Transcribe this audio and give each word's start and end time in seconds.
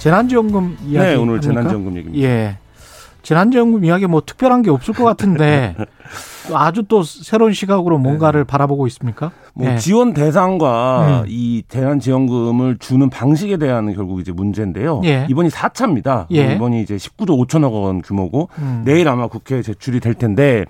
재난지원금 0.00 0.78
이야기. 0.86 1.08
네, 1.08 1.14
오늘 1.14 1.34
합니까? 1.34 1.40
재난지원금 1.40 1.96
얘기입니다. 1.98 2.26
예. 2.26 2.56
재난지원금 3.22 3.84
이야기 3.84 4.06
뭐 4.06 4.22
특별한 4.24 4.62
게 4.62 4.70
없을 4.70 4.94
것 4.94 5.04
같은데 5.04 5.76
아주 6.52 6.82
또 6.88 7.02
새로운 7.02 7.52
시각으로 7.52 7.98
뭔가를 7.98 8.44
바라보고 8.44 8.86
있습니까? 8.88 9.30
뭐 9.54 9.68
예. 9.68 9.76
지원 9.76 10.14
대상과 10.14 11.22
음. 11.22 11.24
이 11.28 11.62
재난 11.68 12.00
지원금을 12.00 12.78
주는 12.78 13.10
방식에 13.10 13.56
대한 13.56 13.94
결국 13.94 14.20
이제 14.20 14.32
문제인데요. 14.32 15.02
예. 15.04 15.26
이번이 15.28 15.48
4차입니다. 15.48 16.26
예. 16.32 16.54
이번이 16.54 16.82
이제 16.82 16.96
19조 16.96 17.46
5천억 17.46 17.72
원 17.72 18.02
규모고 18.02 18.48
음. 18.58 18.82
내일 18.84 19.08
아마 19.08 19.26
국회에 19.26 19.62
제출이 19.62 20.00
될 20.00 20.14
텐데 20.14 20.64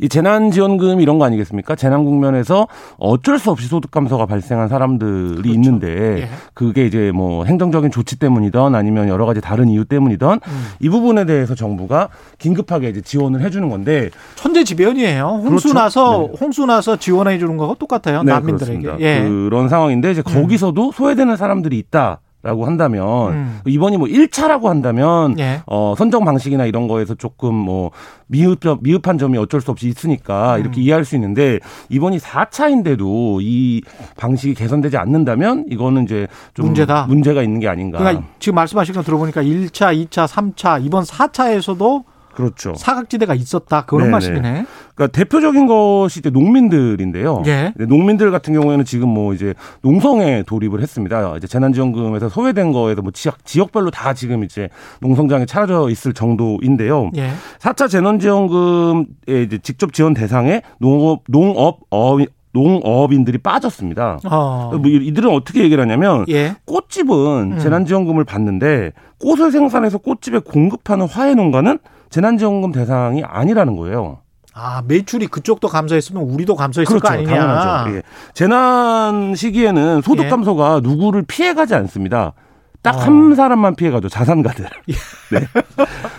이 0.00 0.08
재난 0.08 0.50
지원금 0.50 1.00
이런 1.00 1.18
거 1.18 1.24
아니겠습니까? 1.24 1.76
재난 1.76 2.04
국면에서 2.04 2.66
어쩔 2.98 3.38
수 3.38 3.50
없이 3.50 3.68
소득 3.68 3.90
감소가 3.90 4.26
발생한 4.26 4.68
사람들이 4.68 5.50
있는데 5.52 5.86
그렇죠. 5.86 6.22
예. 6.22 6.28
그게 6.54 6.86
이제 6.86 7.12
뭐 7.14 7.44
행정적인 7.44 7.90
조치 7.90 8.18
때문이던 8.18 8.74
아니면 8.74 9.08
여러 9.08 9.26
가지 9.26 9.40
다른 9.40 9.68
이유 9.68 9.84
때문이던 9.84 10.40
음. 10.46 10.66
이 10.80 10.88
부분에 10.88 11.24
대해서 11.26 11.54
정부가 11.54 12.08
긴급하게 12.38 12.88
이제 12.88 13.00
지원을 13.00 13.42
해 13.42 13.50
주는 13.50 13.68
건데 13.68 14.10
천재 14.34 14.64
지변이 14.64 15.03
에요. 15.04 15.40
홍수 15.42 15.68
그렇죠. 15.68 15.74
나서 15.74 16.28
네. 16.30 16.38
홍수 16.40 16.66
나서 16.66 16.96
지원해 16.96 17.38
주는 17.38 17.56
거하고 17.56 17.74
똑같아요. 17.76 18.22
난민들에게. 18.22 18.80
그렇습니다. 18.80 18.96
예. 19.00 19.22
그런 19.22 19.68
상황인데 19.68 20.10
이제 20.12 20.22
거기서도 20.22 20.92
소외되는 20.92 21.36
사람들이 21.36 21.78
있다 21.78 22.20
라고 22.42 22.66
한다면 22.66 23.32
음. 23.32 23.60
이번이 23.66 23.96
뭐 23.96 24.06
1차라고 24.06 24.64
한다면 24.64 25.38
예. 25.38 25.62
어 25.66 25.94
선정 25.96 26.26
방식이나 26.26 26.66
이런 26.66 26.88
거에서 26.88 27.14
조금 27.14 27.54
뭐 27.54 27.90
미흡 28.26 28.58
미흡한 28.82 29.16
점이 29.16 29.38
어쩔 29.38 29.62
수 29.62 29.70
없이 29.70 29.88
있으니까 29.88 30.58
이렇게 30.58 30.78
음. 30.78 30.82
이해할 30.82 31.06
수 31.06 31.14
있는데 31.14 31.58
이번이 31.88 32.18
4차인데도 32.18 33.40
이 33.40 33.80
방식이 34.18 34.52
개선되지 34.52 34.98
않는다면 34.98 35.64
이거는 35.70 36.04
이제 36.04 36.26
좀 36.52 36.66
문제다. 36.66 37.06
문제가 37.06 37.42
있는 37.42 37.60
게 37.60 37.68
아닌가. 37.68 37.98
그러니까 37.98 38.24
지금 38.38 38.56
말씀하신 38.56 38.94
거 38.94 39.02
들어보니까 39.02 39.42
1차, 39.42 40.08
2차, 40.08 40.26
3차, 40.28 40.84
이번 40.84 41.04
4차에서도 41.04 42.04
그렇죠. 42.34 42.74
사각지대가 42.74 43.34
있었다. 43.34 43.84
그런 43.86 44.02
네네. 44.02 44.10
말씀이네. 44.12 44.66
그러니까 44.94 45.16
대표적인 45.18 45.66
것이 45.66 46.20
이제 46.20 46.30
농민들인데요. 46.30 47.42
예. 47.46 47.72
네, 47.76 47.86
농민들 47.86 48.30
같은 48.30 48.54
경우에는 48.54 48.84
지금 48.84 49.08
뭐 49.08 49.34
이제 49.34 49.54
농성에 49.82 50.44
돌입을 50.44 50.80
했습니다. 50.80 51.36
이제 51.36 51.46
재난지원금에서 51.46 52.28
소외된 52.28 52.72
거에서 52.72 53.02
뭐 53.02 53.10
지역 53.12 53.44
지역별로 53.44 53.90
다 53.90 54.14
지금 54.14 54.44
이제 54.44 54.68
농성장에 55.00 55.46
차려져 55.46 55.90
있을 55.90 56.12
정도인데요. 56.12 57.10
예. 57.16 57.30
4차 57.58 57.90
재난지원금에 57.90 59.04
이제 59.44 59.58
직접 59.62 59.92
지원 59.92 60.14
대상에 60.14 60.62
농업 60.78 61.24
농업 61.28 61.80
어 61.90 62.18
농업인들이 62.52 63.38
빠졌습니다. 63.38 64.20
어. 64.30 64.70
뭐 64.80 64.88
이들은 64.88 65.28
어떻게 65.28 65.64
얘기를 65.64 65.82
하냐면 65.82 66.24
예. 66.28 66.54
꽃집은 66.66 67.54
음. 67.54 67.58
재난지원금을 67.58 68.24
받는데 68.24 68.92
꽃을 69.20 69.50
생산해서 69.50 69.98
꽃집에 69.98 70.38
공급하는 70.38 71.06
화훼 71.08 71.34
농가는 71.34 71.80
재난지원금 72.10 72.70
대상이 72.70 73.24
아니라는 73.24 73.76
거예요. 73.76 74.18
아, 74.54 74.82
매출이 74.86 75.26
그쪽도 75.26 75.66
감소했으면 75.68 76.22
우리도 76.22 76.54
감소했을 76.54 77.00
거 77.00 77.08
아니냐. 77.08 77.28
그렇죠. 77.28 77.46
당연하죠. 77.46 77.96
예. 77.96 78.02
재난 78.34 79.34
시기에는 79.34 80.00
소득 80.02 80.26
예. 80.26 80.28
감소가 80.28 80.80
누구를 80.82 81.24
피해가지 81.26 81.74
않습니다. 81.74 82.34
딱 82.84 82.96
어. 82.96 82.98
한 82.98 83.34
사람만 83.34 83.76
피해가죠. 83.76 84.10
자산가들. 84.10 84.66
예. 84.90 84.94
네. 85.32 85.46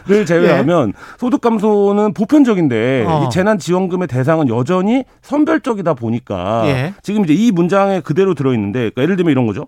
를 0.08 0.26
제외하면 0.26 0.94
소득 1.20 1.40
감소는 1.40 2.14
보편적인데 2.14 3.06
어. 3.08 3.26
이 3.26 3.30
재난 3.32 3.60
지원금의 3.60 4.08
대상은 4.08 4.50
여전히 4.50 5.04
선별적이다 5.22 5.94
보니까 5.94 6.64
예. 6.66 6.94
지금 7.04 7.24
이제 7.24 7.34
이 7.34 7.52
문장에 7.52 8.00
그대로 8.02 8.34
들어 8.34 8.52
있는데 8.54 8.80
그러니까 8.80 9.04
예를 9.04 9.16
들면 9.16 9.32
이런 9.32 9.46
거죠. 9.46 9.68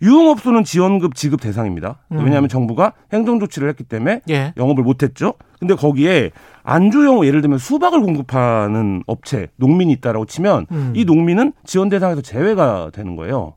유흥업소는 0.00 0.64
지원금 0.64 1.12
지급 1.12 1.42
대상입니다. 1.42 1.98
음. 2.12 2.24
왜냐하면 2.24 2.48
정부가 2.48 2.94
행정 3.12 3.40
조치를 3.40 3.68
했기 3.68 3.84
때문에 3.84 4.22
예. 4.30 4.54
영업을 4.56 4.82
못 4.82 5.02
했죠. 5.02 5.34
근데 5.60 5.74
거기에 5.74 6.30
안주용 6.62 7.26
예를 7.26 7.42
들면 7.42 7.58
수박을 7.58 8.00
공급하는 8.00 9.02
업체 9.06 9.48
농민이 9.56 9.92
있다라고 9.94 10.24
치면 10.24 10.66
음. 10.70 10.92
이 10.96 11.04
농민은 11.04 11.52
지원 11.66 11.90
대상에서 11.90 12.22
제외가 12.22 12.90
되는 12.92 13.16
거예요. 13.16 13.54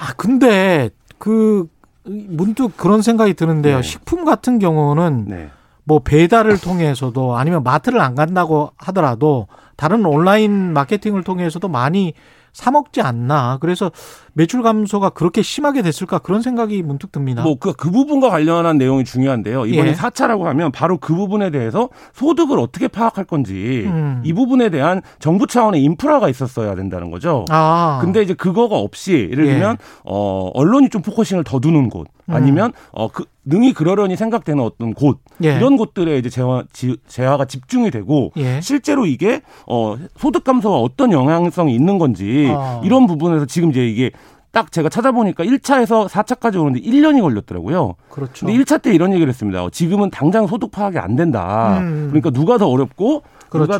아, 0.00 0.14
근데 0.16 0.90
그 1.18 1.66
문득 2.08 2.76
그런 2.76 3.02
생각이 3.02 3.34
드는데요. 3.34 3.76
네. 3.76 3.82
식품 3.82 4.24
같은 4.24 4.58
경우는 4.58 5.26
네. 5.28 5.50
뭐 5.84 6.00
배달을 6.00 6.58
통해서도 6.60 7.36
아니면 7.36 7.62
마트를 7.62 8.00
안 8.00 8.14
간다고 8.14 8.72
하더라도 8.76 9.48
다른 9.76 10.04
온라인 10.04 10.72
마케팅을 10.72 11.22
통해서도 11.22 11.68
많이 11.68 12.12
사 12.52 12.70
먹지 12.70 13.00
않나. 13.00 13.58
그래서 13.60 13.90
매출 14.38 14.62
감소가 14.62 15.10
그렇게 15.10 15.42
심하게 15.42 15.82
됐을까 15.82 16.20
그런 16.20 16.42
생각이 16.42 16.80
문득 16.82 17.10
듭니다. 17.10 17.42
뭐그 17.42 17.72
그 17.72 17.90
부분과 17.90 18.30
관련한 18.30 18.78
내용이 18.78 19.02
중요한데요. 19.02 19.66
이번에 19.66 19.90
예. 19.90 19.94
사 19.94 20.10
4차라고 20.10 20.44
하면 20.44 20.70
바로 20.70 20.96
그 20.96 21.12
부분에 21.12 21.50
대해서 21.50 21.88
소득을 22.12 22.60
어떻게 22.60 22.86
파악할 22.86 23.24
건지 23.24 23.82
음. 23.86 24.22
이 24.24 24.32
부분에 24.32 24.70
대한 24.70 25.02
정부 25.18 25.48
차원의 25.48 25.82
인프라가 25.82 26.28
있었어야 26.28 26.76
된다는 26.76 27.10
거죠. 27.10 27.46
아. 27.50 27.98
근데 28.00 28.22
이제 28.22 28.32
그거가 28.32 28.76
없이 28.76 29.28
예를 29.32 29.44
예. 29.48 29.50
들면 29.50 29.76
어 30.04 30.50
언론이 30.54 30.90
좀 30.90 31.02
focusing을 31.02 31.42
더 31.42 31.58
두는 31.58 31.88
곳 31.88 32.06
음. 32.28 32.34
아니면 32.34 32.72
어그 32.92 33.24
능히 33.44 33.72
그러려니 33.72 34.14
생각되는 34.16 34.62
어떤 34.62 34.92
곳 34.92 35.20
예. 35.42 35.56
이런 35.56 35.76
곳들에 35.76 36.18
이제 36.18 36.28
재화 36.28 36.64
지, 36.72 36.96
재화가 37.08 37.46
집중이 37.46 37.90
되고 37.90 38.30
예. 38.36 38.60
실제로 38.60 39.06
이게 39.06 39.40
어 39.66 39.96
소득 40.16 40.44
감소가 40.44 40.76
어떤 40.76 41.12
영향성이 41.12 41.74
있는 41.74 41.98
건지 41.98 42.48
아. 42.54 42.80
이런 42.84 43.06
부분에서 43.06 43.46
지금 43.46 43.70
이제 43.70 43.86
이게 43.86 44.10
딱 44.50 44.72
제가 44.72 44.88
찾아보니까 44.88 45.44
1차에서 45.44 46.08
4차까지 46.08 46.60
오는데 46.60 46.80
1년이 46.80 47.20
걸렸더라고요. 47.20 47.94
그렇죠. 48.08 48.46
근데 48.46 48.58
1차 48.60 48.80
때 48.82 48.94
이런 48.94 49.12
얘기를 49.12 49.28
했습니다. 49.28 49.64
어, 49.64 49.70
지금은 49.70 50.10
당장 50.10 50.46
소득 50.46 50.70
파악이 50.70 50.98
안 50.98 51.16
된다. 51.16 51.78
음. 51.80 52.08
그러니까 52.08 52.30
누가 52.30 52.58
더 52.58 52.68
어렵고 52.68 53.22
그렇죠. 53.50 53.72
누가 53.72 53.78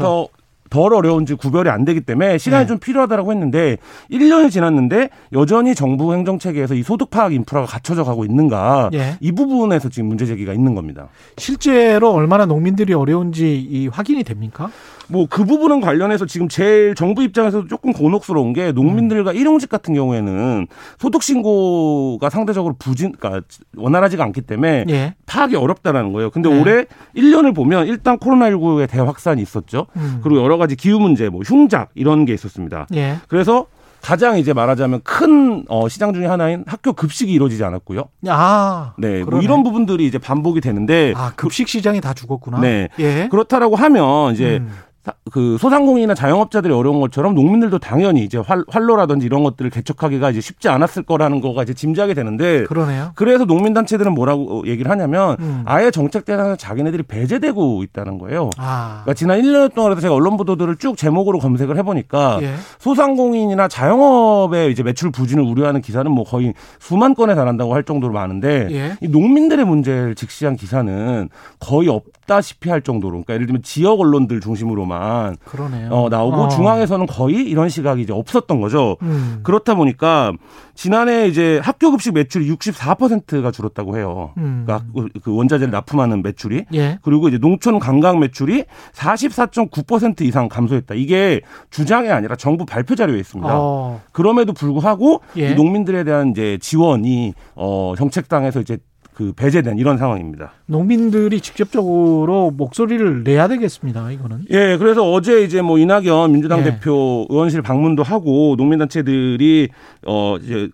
더덜 0.71 0.95
어려운지 0.95 1.35
구별이 1.35 1.71
안 1.71 1.85
되기 1.85 2.01
때문에 2.03 2.39
시간이 2.39 2.65
네. 2.65 2.69
좀 2.69 2.79
필요하다라고 2.79 3.33
했는데 3.33 3.79
1년이 4.11 4.51
지났는데 4.51 5.09
여전히 5.33 5.75
정부 5.75 6.13
행정 6.13 6.39
체계에서 6.39 6.75
이 6.75 6.83
소득 6.83 7.11
파악 7.11 7.33
인프라가 7.33 7.67
갖춰져 7.67 8.05
가고 8.05 8.25
있는가 8.25 8.91
예. 8.93 9.17
이 9.21 9.33
부분에서 9.33 9.89
지금 9.89 10.09
문제 10.09 10.27
제기가 10.27 10.53
있는 10.53 10.75
겁니다. 10.75 11.09
실제로 11.39 12.13
얼마나 12.13 12.45
농민들이 12.45 12.93
어려운지 12.93 13.59
이 13.59 13.89
확인이 13.89 14.25
됩니까? 14.25 14.71
뭐 15.11 15.27
그 15.29 15.45
부분은 15.45 15.81
관련해서 15.81 16.27
지금 16.27 16.49
제일 16.49 16.95
정부 16.95 17.23
입장에서도 17.23 17.69
조금 17.69 17.93
곤혹스러운 17.93 18.53
게 18.53 18.73
농민들과 18.73 19.33
일용직 19.33 19.69
같은 19.69 19.95
경우에는 19.95 20.67
소득 20.99 21.23
신고가 21.23 22.31
상대적으로 22.31 22.75
부진, 22.79 23.13
그러니까 23.13 23.47
원활하지가 23.77 24.25
않기 24.25 24.43
때문에 24.43 24.85
예. 24.89 25.15
파악이 25.27 25.57
어렵다라는 25.57 26.13
거예요. 26.13 26.31
근데 26.31 26.49
네. 26.49 26.61
올해 26.61 26.87
1년을 27.17 27.55
보면 27.55 27.87
일단 27.87 28.19
코로나19의 28.19 28.89
대확산이 28.91 29.41
있었죠. 29.43 29.87
음. 29.97 30.21
그리고 30.23 30.43
여러 30.43 30.57
가지 30.57 30.77
기후 30.77 30.99
문제, 30.99 31.29
뭐 31.29 31.43
흉작 31.43 31.91
이런 31.95 32.25
게 32.25 32.35
있었습니다. 32.35 32.87
예. 32.95 33.17
그래서 33.29 33.67
가장 34.01 34.39
이제 34.39 34.53
말하자면 34.53 35.01
큰 35.03 35.65
어, 35.69 35.89
시장 35.89 36.15
중에 36.15 36.27
하나인 36.27 36.65
학교 36.67 36.93
급식이 36.93 37.33
이루어지지 37.33 37.65
않았고요. 37.65 38.05
아. 38.29 38.95
네, 38.97 39.19
뭐 39.19 39.27
그러네. 39.27 39.45
이런 39.45 39.63
부분들이 39.65 40.07
이제 40.07 40.19
반복이 40.19 40.61
되는데 40.61 41.13
아, 41.17 41.33
급식 41.37 41.69
시장이 41.69 42.01
다 42.01 42.15
죽었구나. 42.15 42.61
네. 42.61 42.89
예. 43.01 43.29
그렇다라고 43.31 43.77
하면 43.77 44.35
이제 44.35 44.59
음. 44.59 44.71
사- 45.09 45.15
그 45.33 45.57
소상공인이나 45.59 46.15
자영업자들이 46.15 46.73
어려운 46.73 47.01
것처럼 47.01 47.35
농민들도 47.35 47.79
당연히 47.79 48.25
이제 48.25 48.37
활, 48.39 48.63
활로라든지 48.69 49.25
이런 49.27 49.43
것들을 49.43 49.71
개척하기가 49.71 50.31
이제 50.31 50.41
쉽지 50.41 50.69
않았을 50.69 51.05
거라는 51.05 51.41
거가 51.41 51.63
이제 51.63 51.73
짐작이 51.73 52.15
되는데 52.15 52.65
그러네요. 52.65 53.13
그래서 53.15 53.45
농민 53.47 53.73
단체들은 53.73 54.13
뭐라고 54.13 54.67
얘기를 54.67 54.91
하냐면 54.91 55.37
음. 55.41 55.63
아예 55.65 55.91
정책 55.91 56.25
대상에서 56.27 56.57
자기네들이 56.57 57.05
배제되고 57.05 57.83
있다는 57.85 58.19
거예요. 58.19 58.51
아. 58.59 59.01
그러니까 59.05 59.15
지난 59.15 59.41
1년 59.41 59.75
동안 59.75 59.91
그래서 59.91 60.03
제가 60.03 60.15
언론 60.15 60.37
보도들을 60.37 60.77
쭉 60.77 60.97
제목으로 60.97 61.39
검색을 61.39 61.79
해 61.79 61.83
보니까 61.83 62.39
예. 62.43 62.55
소상공인이나 62.79 63.69
자영업의 63.69 64.71
이제 64.71 64.83
매출 64.83 65.11
부진을 65.11 65.43
우려하는 65.43 65.81
기사는 65.81 66.11
뭐 66.11 66.25
거의 66.25 66.53
수만 66.79 67.15
건에 67.15 67.35
달한다고 67.35 67.75
할 67.75 67.85
정도로 67.85 68.13
많은데 68.13 68.69
예. 68.71 68.97
이 69.01 69.09
농민들의 69.09 69.65
문제를 69.65 70.15
직시한 70.15 70.57
기사는 70.57 71.29
거의 71.61 71.89
없다시피 71.89 72.69
할 72.71 72.83
정도로 72.83 73.13
그러니까 73.13 73.35
예를 73.35 73.47
들면 73.47 73.63
지역 73.63 74.01
언론들 74.01 74.41
중심으로만 74.41 74.98
정도만 74.99 75.37
그러네요. 75.45 75.89
어, 75.91 76.09
나오고 76.09 76.37
어. 76.43 76.49
중앙에서는 76.49 77.07
거의 77.07 77.37
이런 77.49 77.69
시각이 77.69 78.03
이제 78.03 78.13
없었던 78.13 78.61
거죠. 78.61 78.97
음. 79.03 79.41
그렇다 79.43 79.75
보니까 79.75 80.33
지난해 80.75 81.27
이제 81.27 81.61
학교 81.63 81.91
급식 81.91 82.15
매출이 82.15 82.49
64%가 82.53 83.51
줄었다고 83.51 83.97
해요. 83.97 84.33
음. 84.39 84.65
그러니까 84.67 84.87
그- 84.95 85.09
그 85.23 85.35
원자재를 85.35 85.71
납품하는 85.73 86.23
매출이 86.23 86.67
예. 86.75 86.99
그리고 87.03 87.29
이제 87.29 87.39
농촌 87.39 87.79
관광 87.79 88.21
매출이 88.21 88.65
44.9% 88.95 90.23
이상 90.23 90.49
감소했다. 90.49 90.95
이게 90.95 91.41
주장이 91.71 92.11
아니라 92.11 92.37
정부 92.37 92.65
발표 92.65 92.95
자료에 92.95 93.19
있습니다. 93.19 93.51
어. 93.53 94.01
그럼에도 94.13 94.53
불구하고 94.53 95.21
예. 95.37 95.51
이 95.51 95.55
농민들에 95.55 96.05
대한 96.05 96.31
이제 96.31 96.59
지원이 96.61 97.35
어 97.55 97.95
정책당에서 97.97 98.61
이제 98.61 98.79
그 99.19 99.33
배제된 99.33 99.79
이런 99.79 99.99
상황입니다. 99.99 100.53
농민들이 100.67 101.41
직접적으로 101.41 102.53
목소리를 102.53 103.25
내야 103.25 103.49
되겠습니다. 103.49 104.13
이거는. 104.13 104.45
예, 104.51 104.77
그래서 104.79 105.11
어제 105.11 105.43
이제 105.43 105.61
뭐 105.61 105.77
이낙연 105.77 106.31
민주당 106.31 106.61
예. 106.61 106.65
대표 106.65 107.27
의원실 107.29 107.61
방문도 107.63 108.05
하고 108.05 108.55
농민단체들이 108.57 109.71
어 110.07 110.37
이제 110.41 110.69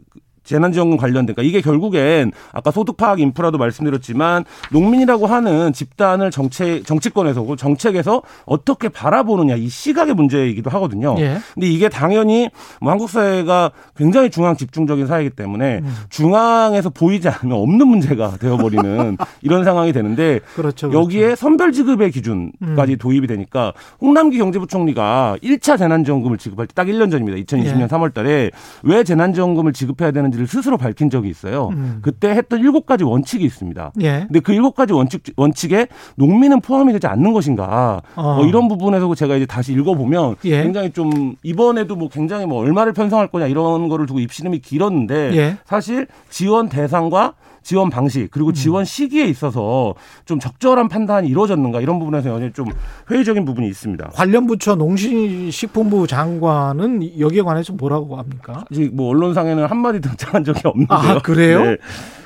재난지원금 0.44 0.98
관련된, 0.98 1.34
그러니까 1.34 1.42
이게 1.42 1.60
결국엔 1.60 2.32
아까 2.52 2.70
소득 2.70 2.96
파악 2.96 3.20
인프라도 3.20 3.58
말씀드렸지만 3.58 4.44
농민이라고 4.70 5.26
하는 5.26 5.72
집단을 5.72 6.30
정책 6.30 6.84
정치권에서 6.84 7.56
정책에서 7.56 8.22
어떻게 8.44 8.88
바라보느냐 8.88 9.56
이 9.56 9.68
시각의 9.68 10.14
문제이기도 10.14 10.68
하거든요. 10.70 11.14
예. 11.18 11.38
근데 11.54 11.66
이게 11.66 11.88
당연히 11.88 12.50
뭐 12.80 12.90
한국 12.90 13.08
사회가 13.08 13.70
굉장히 13.96 14.30
중앙 14.30 14.56
집중적인 14.56 15.06
사회이기 15.06 15.34
때문에 15.34 15.78
음. 15.82 15.94
중앙에서 16.10 16.90
보이지 16.90 17.28
않으면 17.28 17.58
없는 17.58 17.88
문제가 17.88 18.36
되어버리는 18.38 19.16
이런 19.42 19.64
상황이 19.64 19.92
되는데 19.92 20.40
그렇죠. 20.54 20.88
그렇죠. 20.88 21.00
여기에 21.00 21.36
선별 21.36 21.72
지급의 21.72 22.10
기준까지 22.10 22.96
도입이 22.96 23.26
되니까 23.26 23.72
홍남기 24.00 24.38
경제부총리가 24.38 25.36
1차 25.42 25.78
재난지원금을 25.78 26.36
지급할 26.38 26.66
때 26.66 26.74
딱 26.74 26.88
1년 26.88 27.10
전입니다. 27.10 27.38
2020년 27.38 27.82
예. 27.82 27.86
3월 27.86 28.12
달에 28.12 28.50
왜 28.82 29.04
재난지원금을 29.04 29.72
지급해야 29.72 30.10
되는 30.10 30.30
지를 30.34 30.46
스스로 30.46 30.76
밝힌 30.76 31.10
적이 31.10 31.30
있어요. 31.30 31.68
음. 31.72 31.98
그때 32.02 32.30
했던 32.30 32.60
7가지 32.60 33.08
원칙이 33.08 33.44
있습니다. 33.44 33.92
예. 34.02 34.24
근데 34.26 34.40
그 34.40 34.52
일곱 34.52 34.74
가지 34.74 34.92
원칙 34.92 35.22
원칙에 35.36 35.86
농민은 36.16 36.60
포함이 36.60 36.92
되지 36.92 37.06
않는 37.06 37.32
것인가? 37.32 38.02
어. 38.16 38.36
뭐 38.36 38.46
이런 38.46 38.68
부분에서 38.68 39.14
제가 39.14 39.36
이제 39.36 39.46
다시 39.46 39.72
읽어보면 39.72 40.36
예. 40.44 40.62
굉장히 40.62 40.90
좀 40.90 41.36
이번에도 41.42 41.96
뭐 41.96 42.08
굉장히 42.08 42.46
뭐 42.46 42.60
얼마를 42.60 42.92
편성할 42.92 43.28
거냐 43.28 43.46
이런 43.46 43.88
거를 43.88 44.06
두고 44.06 44.20
입시름이 44.20 44.60
길었는데 44.60 45.36
예. 45.36 45.56
사실 45.64 46.06
지원 46.30 46.68
대상과 46.68 47.34
지원 47.64 47.90
방식 47.90 48.30
그리고 48.30 48.50
음. 48.50 48.54
지원 48.54 48.84
시기에 48.84 49.24
있어서 49.24 49.94
좀 50.26 50.38
적절한 50.38 50.88
판단이 50.88 51.26
이루어졌는가 51.28 51.80
이런 51.80 51.98
부분에서 51.98 52.30
여전히 52.30 52.52
좀 52.52 52.66
회의적인 53.10 53.44
부분이 53.44 53.66
있습니다. 53.68 54.10
관련 54.14 54.46
부처 54.46 54.76
농식품부 54.76 56.06
장관은 56.06 57.18
여기에 57.18 57.42
관해서 57.42 57.72
뭐라고 57.72 58.16
합니까? 58.16 58.64
아직 58.70 58.94
뭐 58.94 59.08
언론상에는 59.08 59.66
한마디 59.66 60.00
등장한 60.00 60.44
적이 60.44 60.60
없는데요. 60.64 60.98
아, 60.98 61.18
그래요? 61.20 61.64
네. 61.64 61.76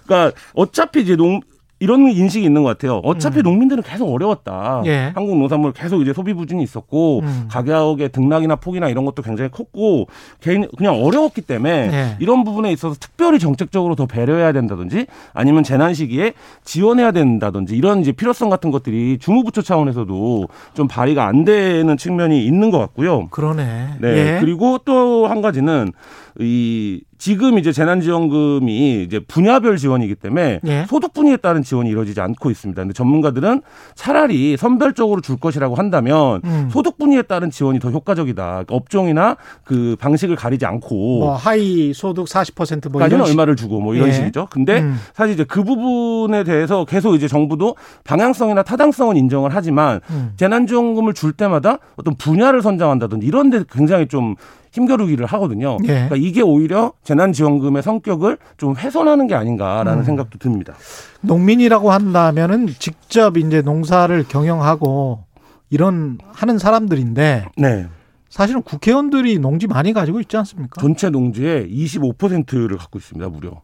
그러니까 0.05 0.37
어차피 0.55 1.03
이제 1.03 1.17
농 1.17 1.41
이런 1.81 2.09
인식이 2.09 2.45
있는 2.45 2.63
것 2.65 2.71
같아요. 2.71 3.01
어차피 3.05 3.43
농민들은 3.43 3.83
계속 3.83 4.13
어려웠다. 4.13 4.81
음. 4.81 4.87
예. 4.87 5.13
한국 5.15 5.39
농산물 5.39 5.73
계속 5.73 6.01
이제 6.03 6.13
소비 6.13 6.35
부진이 6.35 6.63
있었고 6.63 7.21
음. 7.21 7.49
가격의 7.51 8.11
등락이나 8.11 8.57
폭이나 8.57 8.89
이런 8.89 9.05
것도 9.05 9.23
굉장히 9.23 9.51
컸고 9.51 10.09
개인 10.41 10.67
그냥 10.77 11.01
어려웠기 11.03 11.43
때문에 11.43 11.71
예. 11.93 12.17
이런 12.19 12.43
부분에 12.43 12.73
있어서 12.73 12.97
특별히 12.99 13.39
정책적으로 13.39 13.95
더 13.95 14.07
배려해야 14.07 14.53
된다든지 14.53 15.07
아니면 15.35 15.63
재난 15.63 15.95
시기에 15.95 16.33
지원해야 16.65 17.13
된다든지 17.13 17.77
이런 17.77 18.01
이제 18.01 18.13
필요성 18.13 18.49
같은 18.49 18.71
것들이 18.71 19.19
주무부처 19.19 19.63
차원에서도 19.63 20.49
좀 20.75 20.89
발의가 20.89 21.27
안 21.27 21.45
되는 21.45 21.97
측면이 21.97 22.45
있는 22.45 22.71
것 22.71 22.79
같고요. 22.79 23.29
그러네. 23.29 23.89
네. 24.01 24.09
예. 24.09 24.39
그리고 24.41 24.79
또 24.79 25.29
한 25.29 25.43
가지는 25.43 25.93
이 26.41 27.03
지금 27.19 27.59
이제 27.59 27.73
재난지원금이 27.73 29.03
이제 29.03 29.19
분야별 29.19 29.77
지원이기 29.77 30.15
때문에 30.15 30.61
예. 30.67 30.87
소득 30.89 31.13
분야에 31.13 31.37
따른 31.37 31.63
지원이 31.63 31.91
이루어지지 31.91 32.21
않고 32.21 32.51
있습니다. 32.51 32.81
근데 32.81 32.95
전문가들은 32.95 33.63
차라리 33.97 34.57
선별적으로 34.57 35.21
줄 35.21 35.37
것이라고 35.37 35.75
한다면 35.75 36.41
음. 36.45 36.69
소득 36.71 36.97
분야에 36.97 37.23
따른 37.23 37.51
지원이 37.51 37.81
더 37.81 37.91
효과적이다. 37.91 38.45
그러니까 38.45 38.75
업종이나 38.75 39.37
그 39.65 39.97
방식을 39.99 40.37
가리지 40.37 40.65
않고 40.65 41.19
뭐 41.19 41.35
하이 41.35 41.93
소득 41.93 42.27
40%뭐 42.27 43.01
까지는 43.01 43.25
얼마를 43.25 43.57
주고 43.57 43.81
뭐 43.81 43.95
이런 43.95 44.09
예. 44.09 44.13
식이죠. 44.13 44.47
근데 44.51 44.81
음. 44.81 44.97
사실 45.13 45.35
이제 45.35 45.45
그 45.45 45.65
부분에 45.65 46.45
대해서 46.45 46.85
계속 46.85 47.17
이제 47.17 47.27
정부도 47.27 47.75
방향성이나 48.05 48.63
타당성은 48.63 49.17
인정을 49.17 49.51
하지만 49.53 50.01
음. 50.11 50.33
재난지원금을 50.37 51.15
줄 51.15 51.33
때마다 51.33 51.79
어떤 51.97 52.15
분야를 52.15 52.63
선정한다든지 52.63 53.27
이런 53.27 53.51
데 53.51 53.65
굉장히 53.69 54.07
좀 54.07 54.37
힘겨루기를 54.73 55.27
하거든요. 55.27 55.79
예. 55.85 55.87
그러니까 55.87 56.17
이게 56.17 56.43
오히려 56.43 56.93
재난지원금의 57.05 57.83
성격을 57.83 58.39
좀 58.57 58.77
훼손하는 58.77 59.27
게 59.27 59.35
아닌가라는 59.35 60.01
음. 60.01 60.05
생각도 60.05 60.39
듭니다. 60.39 60.75
농민이라고 61.21 61.91
한다면은 61.91 62.69
직접 62.79 63.37
이제 63.37 63.63
농사를 63.63 64.25
경영하고 64.29 65.25
이런 65.71 66.19
하는 66.33 66.59
사람들인데 66.59 67.47
네. 67.57 67.87
사실은 68.29 68.63
국회의원들이 68.63 69.39
농지 69.39 69.67
많이 69.67 69.93
가지고 69.93 70.21
있지 70.21 70.37
않습니까? 70.37 70.81
전체 70.81 71.11
농지의 71.11 71.69
25%를 71.71 72.77
갖고 72.77 72.99
있습니다, 72.99 73.29
무려. 73.31 73.63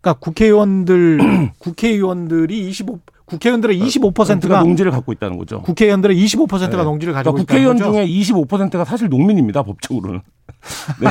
그러니까 0.00 0.18
국회의원들 0.20 1.52
국회의원들이 1.58 2.68
25 2.68 2.98
국회의원들의 3.30 3.78
25%가 3.80 4.24
그러니까 4.24 4.60
농지를 4.62 4.90
갖고 4.90 5.12
있다는 5.12 5.38
거죠. 5.38 5.62
국회의원들의 5.62 6.16
25%가 6.16 6.68
네. 6.78 6.82
농지를 6.82 7.14
가지고 7.14 7.34
그러니까 7.34 7.54
국회의원. 7.54 7.76
중에 7.76 8.06
25%가 8.06 8.84
사실 8.84 9.08
농민입니다, 9.08 9.62
법적으로는. 9.62 10.20
네. 11.00 11.10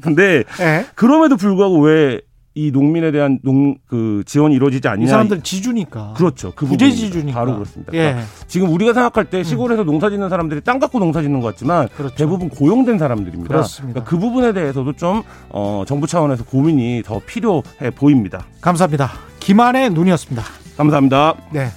근데 0.00 0.42
예. 0.60 0.86
그럼에도 0.96 1.36
불구하고 1.36 1.80
왜 1.80 2.20
이 2.58 2.70
농민에 2.72 3.12
대한 3.12 3.38
농 3.42 3.76
그 3.86 4.22
지원이 4.26 4.54
이루어지지 4.54 4.86
않냐? 4.88 5.04
이 5.04 5.06
사람들 5.06 5.42
지주니까. 5.42 6.14
그렇죠. 6.16 6.52
그 6.54 6.66
부재. 6.66 6.90
지주니까. 6.90 7.38
바로 7.38 7.54
그렇습니다. 7.54 7.92
예. 7.94 7.98
그러니까 8.12 8.26
지금 8.46 8.68
우리가 8.70 8.92
생각할 8.92 9.24
때 9.26 9.42
시골에서 9.42 9.84
농사 9.84 10.10
짓는 10.10 10.28
사람들이 10.28 10.60
땅 10.62 10.78
갖고 10.78 10.98
농사 10.98 11.22
짓는 11.22 11.40
것 11.40 11.48
같지만 11.48 11.88
그렇죠. 11.96 12.14
대부분 12.16 12.48
고용된 12.50 12.98
사람들입니다. 12.98 13.48
그렇습니다. 13.48 14.00
그러니까 14.00 14.10
그 14.10 14.18
부분에 14.18 14.52
대해서도 14.52 14.92
좀 14.94 15.22
어, 15.50 15.84
정부 15.86 16.06
차원에서 16.06 16.44
고민이 16.44 17.02
더 17.04 17.20
필요해 17.24 17.90
보입니다. 17.94 18.44
감사합니다. 18.60 19.10
김한의 19.40 19.90
눈이었습니다. 19.90 20.42
감사합니다. 20.76 21.34
네. 21.52 21.68